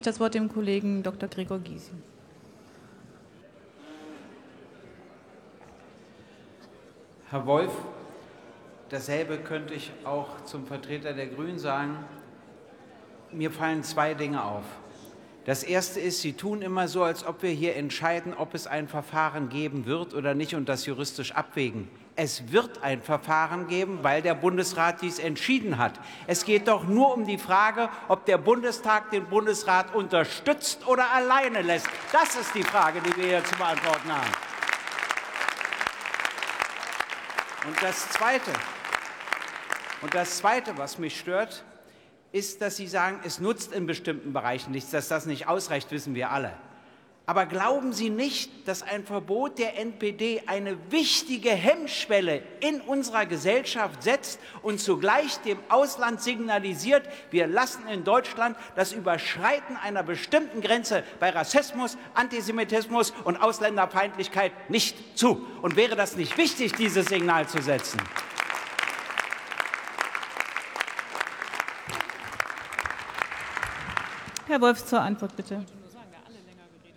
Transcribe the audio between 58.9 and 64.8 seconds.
Überschreiten einer bestimmten Grenze bei Rassismus, Antisemitismus und Ausländerfeindlichkeit